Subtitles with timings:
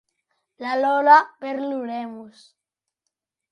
[0.63, 2.43] La Lola perd l'oremus.